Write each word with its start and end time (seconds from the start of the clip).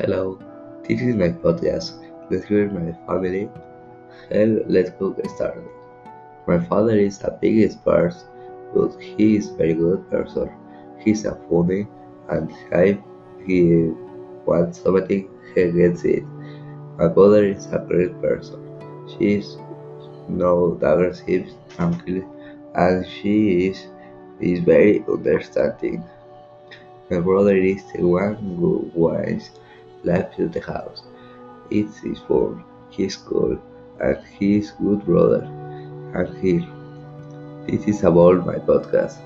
Hello, 0.00 0.38
this 0.88 1.02
is 1.02 1.14
my 1.14 1.28
podcast. 1.28 1.88
Let's 2.30 2.46
hear 2.46 2.70
my 2.70 2.92
family. 3.06 3.50
Hell, 4.32 4.54
let's 4.66 4.88
go 4.98 5.10
get 5.10 5.28
started. 5.28 5.68
My 6.46 6.58
father 6.58 6.96
is 6.98 7.20
a 7.22 7.32
big 7.42 7.58
expert, 7.64 8.14
but 8.72 8.98
he 8.98 9.36
is 9.36 9.50
a 9.50 9.54
very 9.56 9.74
good 9.74 10.08
person. 10.10 10.48
He's 11.04 11.26
a 11.26 11.34
funny, 11.50 11.86
and 12.30 12.50
if 12.72 12.96
he 13.44 13.92
wants 14.46 14.80
something, 14.80 15.28
he 15.54 15.70
gets 15.70 16.02
it. 16.04 16.24
My 16.96 17.08
mother 17.08 17.44
is 17.44 17.66
a 17.66 17.84
great 17.86 18.18
person. 18.22 18.58
She 19.12 19.34
is 19.34 19.58
not 20.30 20.80
aggressive, 20.80 21.46
tranquil, 21.76 22.24
and 22.74 23.06
she 23.06 23.66
is 23.68 23.86
is 24.40 24.60
very 24.60 25.04
understanding. 25.06 26.02
My 27.10 27.20
brother 27.20 27.56
is 27.56 27.82
the 27.92 28.06
one 28.06 28.36
who 28.36 28.90
wants 28.94 29.50
life 30.04 30.34
to 30.36 30.48
the 30.48 30.60
house. 30.60 31.02
It's 31.70 32.00
for 32.26 32.62
his 32.90 33.16
cool, 33.16 33.58
and 34.00 34.18
he's 34.38 34.72
good 34.72 35.04
brother. 35.04 35.42
And 36.14 36.28
here, 36.38 36.66
this 37.66 37.86
is 37.86 38.02
about 38.04 38.46
my 38.46 38.56
podcast. 38.56 39.18